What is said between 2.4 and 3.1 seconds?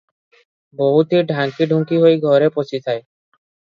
ପଶିଥାଏ।